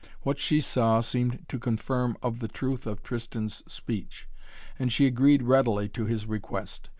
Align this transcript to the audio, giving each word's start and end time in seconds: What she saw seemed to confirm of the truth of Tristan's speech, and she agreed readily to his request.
What 0.23 0.39
she 0.39 0.61
saw 0.61 1.01
seemed 1.01 1.45
to 1.49 1.59
confirm 1.59 2.17
of 2.23 2.39
the 2.39 2.47
truth 2.47 2.87
of 2.87 3.03
Tristan's 3.03 3.61
speech, 3.71 4.27
and 4.79 4.91
she 4.91 5.05
agreed 5.05 5.43
readily 5.43 5.89
to 5.89 6.05
his 6.05 6.25
request. 6.25 6.89